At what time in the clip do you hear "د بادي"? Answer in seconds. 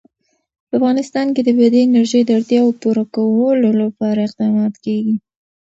1.43-1.79